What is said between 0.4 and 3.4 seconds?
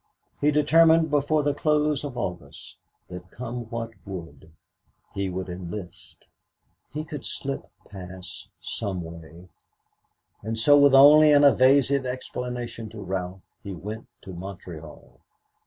determined before the close of August that,